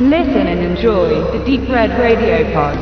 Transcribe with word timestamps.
Listen 0.00 0.46
and 0.46 0.60
enjoy 0.60 1.08
the 1.32 1.44
Deep 1.44 1.68
Red 1.68 1.90
Radio 1.98 2.44
Pod. 2.52 2.78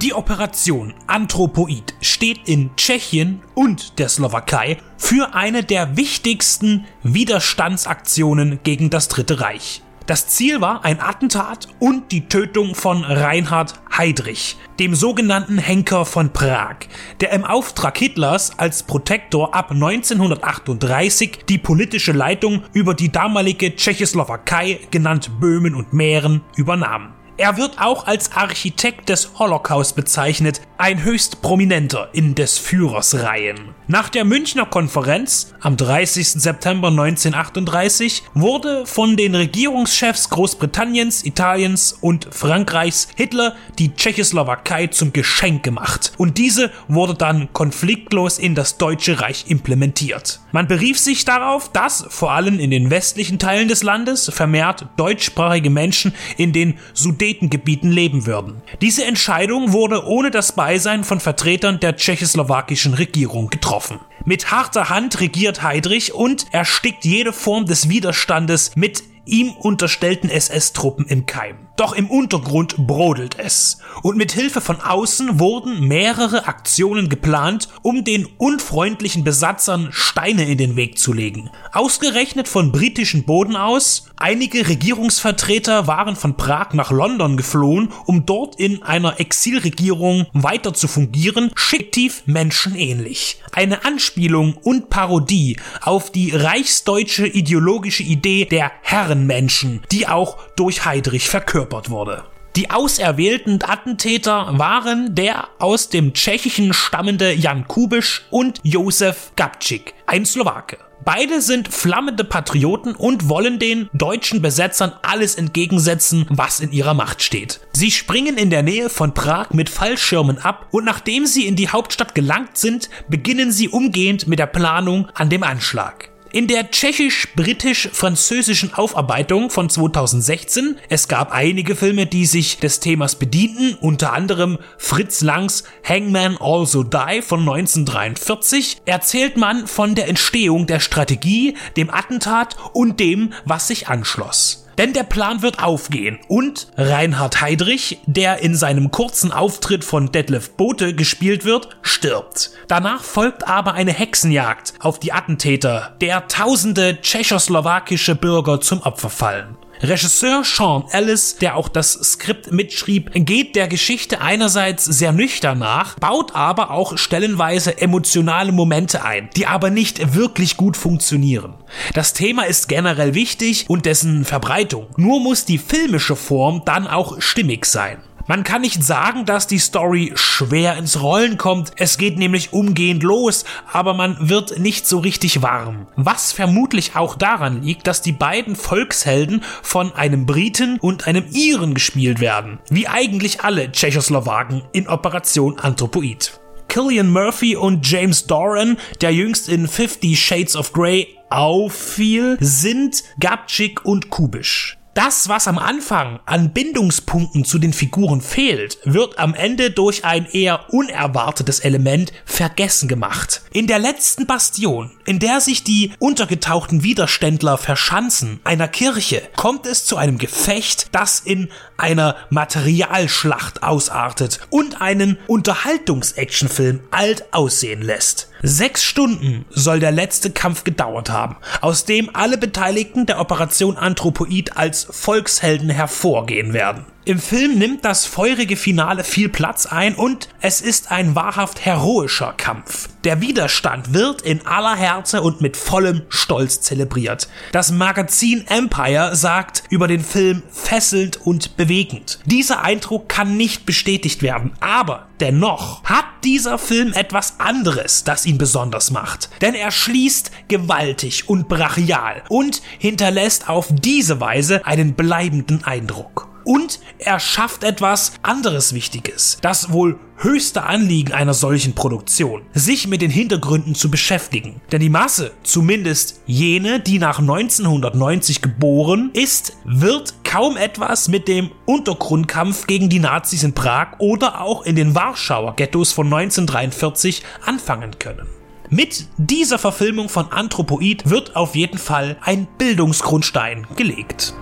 Die 0.00 0.14
Operation 0.14 0.94
Anthropoid 1.06 1.92
steht 2.00 2.48
in 2.48 2.74
Tschechien 2.76 3.42
und 3.52 3.98
der 3.98 4.08
Slowakei 4.08 4.78
für 4.96 5.34
eine 5.34 5.62
der 5.62 5.98
wichtigsten 5.98 6.86
Widerstandsaktionen 7.02 8.60
gegen 8.62 8.88
das 8.88 9.08
Dritte 9.08 9.40
Reich. 9.40 9.82
Das 10.06 10.28
Ziel 10.28 10.60
war 10.60 10.84
ein 10.84 11.00
Attentat 11.00 11.66
und 11.78 12.12
die 12.12 12.28
Tötung 12.28 12.74
von 12.74 13.04
Reinhard 13.04 13.80
Heydrich, 13.96 14.58
dem 14.78 14.94
sogenannten 14.94 15.56
Henker 15.56 16.04
von 16.04 16.30
Prag, 16.30 16.76
der 17.20 17.32
im 17.32 17.42
Auftrag 17.42 17.96
Hitlers 17.96 18.58
als 18.58 18.82
Protektor 18.82 19.54
ab 19.54 19.70
1938 19.70 21.46
die 21.48 21.56
politische 21.56 22.12
Leitung 22.12 22.64
über 22.74 22.92
die 22.92 23.10
damalige 23.10 23.76
Tschechoslowakei, 23.76 24.80
genannt 24.90 25.40
Böhmen 25.40 25.74
und 25.74 25.94
Mähren, 25.94 26.42
übernahm. 26.54 27.14
Er 27.36 27.56
wird 27.56 27.80
auch 27.80 28.06
als 28.06 28.30
Architekt 28.32 29.08
des 29.08 29.40
Holocaust 29.40 29.96
bezeichnet, 29.96 30.60
ein 30.78 31.02
höchst 31.02 31.42
prominenter 31.42 32.08
in 32.12 32.36
des 32.36 32.58
Führers 32.58 33.22
Reihen. 33.22 33.74
Nach 33.86 34.08
der 34.08 34.24
Münchner 34.24 34.66
Konferenz 34.66 35.52
am 35.60 35.76
30. 35.76 36.28
September 36.28 36.88
1938 36.88 38.22
wurde 38.34 38.86
von 38.86 39.16
den 39.16 39.34
Regierungschefs 39.34 40.30
Großbritanniens, 40.30 41.24
Italiens 41.24 41.92
und 42.00 42.28
Frankreichs 42.30 43.08
Hitler 43.16 43.56
die 43.78 43.94
Tschechoslowakei 43.94 44.86
zum 44.86 45.12
Geschenk 45.12 45.62
gemacht 45.64 46.12
und 46.16 46.38
diese 46.38 46.70
wurde 46.88 47.14
dann 47.14 47.52
konfliktlos 47.52 48.38
in 48.38 48.54
das 48.54 48.78
Deutsche 48.78 49.20
Reich 49.20 49.46
implementiert. 49.48 50.40
Man 50.52 50.66
berief 50.66 50.98
sich 50.98 51.24
darauf, 51.24 51.70
dass 51.70 52.06
vor 52.08 52.32
allem 52.32 52.58
in 52.58 52.70
den 52.70 52.90
westlichen 52.90 53.38
Teilen 53.38 53.68
des 53.68 53.82
Landes 53.82 54.30
vermehrt 54.32 54.86
deutschsprachige 54.96 55.70
Menschen 55.70 56.14
in 56.36 56.52
den 56.52 56.78
Sudetengebieten 57.24 57.90
leben 57.90 58.26
würden. 58.26 58.60
Diese 58.82 59.04
Entscheidung 59.04 59.72
wurde 59.72 60.04
ohne 60.04 60.30
das 60.30 60.52
Beisein 60.52 61.04
von 61.04 61.20
Vertretern 61.20 61.80
der 61.80 61.96
tschechoslowakischen 61.96 62.92
Regierung 62.92 63.48
getroffen. 63.48 63.98
Mit 64.26 64.50
harter 64.50 64.90
Hand 64.90 65.20
regiert 65.20 65.62
Heydrich 65.62 66.12
und 66.12 66.46
erstickt 66.52 67.06
jede 67.06 67.32
Form 67.32 67.64
des 67.64 67.88
Widerstandes 67.88 68.72
mit 68.76 69.02
ihm 69.26 69.50
unterstellten 69.50 70.30
SS-Truppen 70.30 71.06
im 71.06 71.26
Keim. 71.26 71.64
Doch 71.76 71.92
im 71.92 72.08
Untergrund 72.08 72.76
brodelt 72.76 73.36
es. 73.38 73.78
Und 74.02 74.16
mit 74.16 74.30
Hilfe 74.30 74.60
von 74.60 74.80
außen 74.80 75.40
wurden 75.40 75.88
mehrere 75.88 76.46
Aktionen 76.46 77.08
geplant, 77.08 77.68
um 77.82 78.04
den 78.04 78.26
unfreundlichen 78.38 79.24
Besatzern 79.24 79.88
Steine 79.90 80.44
in 80.44 80.56
den 80.56 80.76
Weg 80.76 80.98
zu 80.98 81.12
legen. 81.12 81.50
Ausgerechnet 81.72 82.46
von 82.46 82.70
britischen 82.70 83.24
Boden 83.24 83.56
aus, 83.56 84.06
einige 84.16 84.68
Regierungsvertreter 84.68 85.88
waren 85.88 86.14
von 86.14 86.36
Prag 86.36 86.74
nach 86.74 86.92
London 86.92 87.36
geflohen, 87.36 87.92
um 88.06 88.24
dort 88.24 88.54
in 88.60 88.84
einer 88.84 89.18
Exilregierung 89.18 90.26
weiter 90.32 90.74
zu 90.74 90.86
fungieren, 90.86 91.50
schicktief 91.56 92.22
menschenähnlich. 92.26 93.40
Eine 93.50 93.84
Anspielung 93.84 94.56
und 94.62 94.90
Parodie 94.90 95.56
auf 95.80 96.12
die 96.12 96.30
reichsdeutsche 96.30 97.26
ideologische 97.26 98.04
Idee 98.04 98.44
der 98.44 98.70
Herrenmenschen, 99.14 99.82
die 99.92 100.06
auch 100.06 100.38
durch 100.56 100.84
Heydrich 100.84 101.28
verkörpert 101.28 101.90
wurde. 101.90 102.24
Die 102.56 102.70
auserwählten 102.70 103.60
Attentäter 103.64 104.58
waren 104.58 105.14
der 105.14 105.48
aus 105.58 105.88
dem 105.88 106.12
Tschechischen 106.14 106.72
stammende 106.72 107.32
Jan 107.32 107.66
Kubisch 107.66 108.22
und 108.30 108.60
Josef 108.62 109.32
Gabčík, 109.36 109.92
ein 110.06 110.24
Slowake. 110.24 110.78
Beide 111.04 111.42
sind 111.42 111.68
flammende 111.68 112.24
Patrioten 112.24 112.94
und 112.94 113.28
wollen 113.28 113.58
den 113.58 113.90
deutschen 113.92 114.40
Besetzern 114.40 114.92
alles 115.02 115.34
entgegensetzen, 115.34 116.26
was 116.30 116.60
in 116.60 116.72
ihrer 116.72 116.94
Macht 116.94 117.22
steht. 117.22 117.60
Sie 117.72 117.90
springen 117.90 118.38
in 118.38 118.50
der 118.50 118.62
Nähe 118.62 118.88
von 118.88 119.12
Prag 119.12 119.50
mit 119.50 119.68
Fallschirmen 119.68 120.38
ab 120.38 120.68
und 120.70 120.84
nachdem 120.84 121.26
sie 121.26 121.46
in 121.46 121.56
die 121.56 121.68
Hauptstadt 121.68 122.14
gelangt 122.14 122.56
sind, 122.56 122.88
beginnen 123.08 123.50
sie 123.50 123.68
umgehend 123.68 124.28
mit 124.28 124.38
der 124.38 124.46
Planung 124.46 125.08
an 125.14 125.28
dem 125.28 125.42
Anschlag. 125.42 126.13
In 126.34 126.46
der 126.48 126.70
tschechisch-britisch-französischen 126.72 128.74
Aufarbeitung 128.74 129.50
von 129.50 129.70
2016, 129.70 130.78
es 130.88 131.06
gab 131.06 131.30
einige 131.30 131.76
Filme, 131.76 132.06
die 132.06 132.26
sich 132.26 132.58
des 132.58 132.80
Themas 132.80 133.14
bedienten, 133.14 133.76
unter 133.80 134.12
anderem 134.12 134.58
Fritz 134.76 135.20
Langs 135.20 135.62
Hangman 135.88 136.36
Also 136.40 136.82
Die 136.82 137.22
von 137.22 137.38
1943, 137.38 138.78
erzählt 138.84 139.36
man 139.36 139.68
von 139.68 139.94
der 139.94 140.08
Entstehung 140.08 140.66
der 140.66 140.80
Strategie, 140.80 141.56
dem 141.76 141.88
Attentat 141.88 142.56
und 142.72 142.98
dem, 142.98 143.32
was 143.44 143.68
sich 143.68 143.86
anschloss. 143.86 144.63
Denn 144.78 144.92
der 144.92 145.04
Plan 145.04 145.42
wird 145.42 145.62
aufgehen 145.62 146.18
und 146.28 146.68
Reinhard 146.76 147.40
Heydrich, 147.40 148.00
der 148.06 148.40
in 148.40 148.54
seinem 148.54 148.90
kurzen 148.90 149.32
Auftritt 149.32 149.84
von 149.84 150.12
Detlef 150.12 150.52
Bote 150.52 150.94
gespielt 150.94 151.44
wird, 151.44 151.76
stirbt. 151.82 152.50
Danach 152.68 153.02
folgt 153.02 153.46
aber 153.46 153.74
eine 153.74 153.92
Hexenjagd 153.92 154.74
auf 154.80 154.98
die 154.98 155.12
Attentäter, 155.12 155.96
der 156.00 156.26
tausende 156.28 157.00
tschechoslowakische 157.00 158.14
Bürger 158.14 158.60
zum 158.60 158.82
Opfer 158.82 159.10
fallen. 159.10 159.56
Regisseur 159.82 160.44
Sean 160.44 160.84
Ellis, 160.90 161.36
der 161.36 161.56
auch 161.56 161.68
das 161.68 161.92
Skript 161.92 162.52
mitschrieb, 162.52 163.10
geht 163.14 163.56
der 163.56 163.68
Geschichte 163.68 164.20
einerseits 164.20 164.84
sehr 164.84 165.12
nüchtern 165.12 165.58
nach, 165.58 165.98
baut 165.98 166.34
aber 166.34 166.70
auch 166.70 166.96
stellenweise 166.96 167.80
emotionale 167.80 168.52
Momente 168.52 169.04
ein, 169.04 169.28
die 169.36 169.46
aber 169.46 169.70
nicht 169.70 170.14
wirklich 170.14 170.56
gut 170.56 170.76
funktionieren. 170.76 171.54
Das 171.92 172.12
Thema 172.12 172.44
ist 172.44 172.68
generell 172.68 173.14
wichtig 173.14 173.66
und 173.68 173.86
dessen 173.86 174.24
Verbreitung. 174.24 174.86
Nur 174.96 175.20
muss 175.20 175.44
die 175.44 175.58
filmische 175.58 176.16
Form 176.16 176.62
dann 176.64 176.86
auch 176.86 177.20
stimmig 177.20 177.66
sein. 177.66 177.98
Man 178.26 178.42
kann 178.42 178.62
nicht 178.62 178.82
sagen, 178.82 179.26
dass 179.26 179.46
die 179.46 179.58
Story 179.58 180.12
schwer 180.14 180.78
ins 180.78 181.02
Rollen 181.02 181.36
kommt, 181.36 181.72
es 181.76 181.98
geht 181.98 182.18
nämlich 182.18 182.54
umgehend 182.54 183.02
los, 183.02 183.44
aber 183.70 183.92
man 183.92 184.16
wird 184.18 184.58
nicht 184.58 184.86
so 184.86 184.98
richtig 184.98 185.42
warm. 185.42 185.88
Was 185.96 186.32
vermutlich 186.32 186.96
auch 186.96 187.16
daran 187.16 187.62
liegt, 187.62 187.86
dass 187.86 188.00
die 188.00 188.12
beiden 188.12 188.56
Volkshelden 188.56 189.42
von 189.62 189.92
einem 189.94 190.24
Briten 190.24 190.78
und 190.80 191.06
einem 191.06 191.26
Iren 191.32 191.74
gespielt 191.74 192.20
werden, 192.20 192.60
wie 192.70 192.88
eigentlich 192.88 193.42
alle 193.42 193.70
Tschechoslowaken 193.70 194.62
in 194.72 194.88
Operation 194.88 195.58
Anthropoid. 195.58 196.40
Killian 196.68 197.10
Murphy 197.10 197.56
und 197.56 197.86
James 197.86 198.26
Doran, 198.26 198.78
der 199.02 199.12
jüngst 199.12 199.50
in 199.50 199.68
Fifty 199.68 200.16
Shades 200.16 200.56
of 200.56 200.72
Grey 200.72 201.18
auffiel, 201.28 202.38
sind 202.40 203.04
Gabčík 203.20 203.82
und 203.82 204.08
Kubisch. 204.08 204.78
Das, 204.94 205.28
was 205.28 205.48
am 205.48 205.58
Anfang 205.58 206.20
an 206.24 206.52
Bindungspunkten 206.52 207.44
zu 207.44 207.58
den 207.58 207.72
Figuren 207.72 208.20
fehlt, 208.20 208.78
wird 208.84 209.18
am 209.18 209.34
Ende 209.34 209.72
durch 209.72 210.04
ein 210.04 210.24
eher 210.24 210.72
unerwartetes 210.72 211.58
Element 211.58 212.12
vergessen 212.24 212.86
gemacht. 212.86 213.42
In 213.52 213.66
der 213.66 213.80
letzten 213.80 214.26
Bastion, 214.26 214.92
in 215.04 215.18
der 215.18 215.40
sich 215.40 215.64
die 215.64 215.92
untergetauchten 215.98 216.84
Widerständler 216.84 217.58
verschanzen, 217.58 218.38
einer 218.44 218.68
Kirche, 218.68 219.20
kommt 219.34 219.66
es 219.66 219.84
zu 219.84 219.96
einem 219.96 220.16
Gefecht, 220.16 220.90
das 220.92 221.18
in 221.18 221.48
einer 221.76 222.14
Materialschlacht 222.30 223.64
ausartet 223.64 224.46
und 224.50 224.80
einen 224.80 225.18
Unterhaltungs-Actionfilm 225.26 226.80
alt 226.92 227.34
aussehen 227.34 227.82
lässt. 227.82 228.28
Sechs 228.46 228.84
Stunden 228.84 229.46
soll 229.48 229.80
der 229.80 229.90
letzte 229.90 230.30
Kampf 230.30 230.64
gedauert 230.64 231.08
haben, 231.08 231.36
aus 231.62 231.86
dem 231.86 232.10
alle 232.12 232.36
Beteiligten 232.36 233.06
der 233.06 233.18
Operation 233.18 233.78
Anthropoid 233.78 234.58
als 234.58 234.86
Volkshelden 234.90 235.70
hervorgehen 235.70 236.52
werden. 236.52 236.84
Im 237.06 237.18
Film 237.18 237.58
nimmt 237.58 237.84
das 237.84 238.06
feurige 238.06 238.56
Finale 238.56 239.04
viel 239.04 239.28
Platz 239.28 239.66
ein 239.66 239.94
und 239.94 240.30
es 240.40 240.62
ist 240.62 240.90
ein 240.90 241.14
wahrhaft 241.14 241.62
heroischer 241.62 242.32
Kampf. 242.34 242.88
Der 243.04 243.20
Widerstand 243.20 243.92
wird 243.92 244.22
in 244.22 244.46
aller 244.46 244.74
Härte 244.74 245.20
und 245.20 245.42
mit 245.42 245.58
vollem 245.58 246.00
Stolz 246.08 246.62
zelebriert. 246.62 247.28
Das 247.52 247.70
Magazin 247.70 248.46
Empire 248.48 249.14
sagt 249.14 249.64
über 249.68 249.86
den 249.86 250.02
Film 250.02 250.42
fesselnd 250.50 251.18
und 251.18 251.58
bewegend. 251.58 252.20
Dieser 252.24 252.62
Eindruck 252.62 253.10
kann 253.10 253.36
nicht 253.36 253.66
bestätigt 253.66 254.22
werden, 254.22 254.54
aber 254.60 255.08
dennoch 255.20 255.84
hat 255.84 256.06
dieser 256.24 256.56
Film 256.56 256.94
etwas 256.94 257.38
anderes, 257.38 258.04
das 258.04 258.24
ihn 258.24 258.38
besonders 258.38 258.90
macht. 258.90 259.28
Denn 259.42 259.54
er 259.54 259.72
schließt 259.72 260.30
gewaltig 260.48 261.28
und 261.28 261.50
brachial 261.50 262.22
und 262.30 262.62
hinterlässt 262.78 263.50
auf 263.50 263.68
diese 263.70 264.20
Weise 264.20 264.64
einen 264.64 264.94
bleibenden 264.94 265.64
Eindruck. 265.64 266.33
Und 266.44 266.80
er 266.98 267.18
schafft 267.20 267.64
etwas 267.64 268.12
anderes 268.22 268.74
Wichtiges, 268.74 269.38
das 269.40 269.72
wohl 269.72 269.98
höchste 270.16 270.64
Anliegen 270.64 271.12
einer 271.12 271.34
solchen 271.34 271.74
Produktion, 271.74 272.42
sich 272.52 272.86
mit 272.86 273.02
den 273.02 273.10
Hintergründen 273.10 273.74
zu 273.74 273.90
beschäftigen. 273.90 274.60
Denn 274.70 274.80
die 274.80 274.90
Masse, 274.90 275.32
zumindest 275.42 276.20
jene, 276.26 276.80
die 276.80 276.98
nach 276.98 277.18
1990 277.18 278.42
geboren 278.42 279.10
ist, 279.12 279.56
wird 279.64 280.14
kaum 280.24 280.56
etwas 280.56 281.08
mit 281.08 281.28
dem 281.28 281.50
Untergrundkampf 281.66 282.66
gegen 282.66 282.88
die 282.88 282.98
Nazis 282.98 283.42
in 283.42 283.54
Prag 283.54 283.98
oder 283.98 284.40
auch 284.40 284.64
in 284.64 284.76
den 284.76 284.94
Warschauer 284.94 285.56
Ghettos 285.56 285.92
von 285.92 286.06
1943 286.06 287.22
anfangen 287.44 287.98
können. 287.98 288.26
Mit 288.70 289.06
dieser 289.18 289.58
Verfilmung 289.58 290.08
von 290.08 290.32
Anthropoid 290.32 291.08
wird 291.10 291.36
auf 291.36 291.54
jeden 291.54 291.78
Fall 291.78 292.16
ein 292.22 292.48
Bildungsgrundstein 292.58 293.66
gelegt. 293.76 294.34